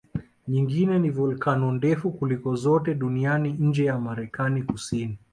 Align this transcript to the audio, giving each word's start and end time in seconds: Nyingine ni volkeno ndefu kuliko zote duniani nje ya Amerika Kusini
Nyingine 0.47 0.99
ni 0.99 1.09
volkeno 1.15 1.71
ndefu 1.71 2.11
kuliko 2.11 2.55
zote 2.55 2.93
duniani 2.95 3.51
nje 3.53 3.85
ya 3.85 3.95
Amerika 3.95 4.51
Kusini 4.67 5.17